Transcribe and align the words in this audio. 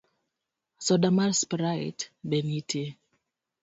Soda 0.85 1.09
mar 1.17 1.31
sprite 1.41 2.03
be 2.27 2.37
nitie? 2.47 2.87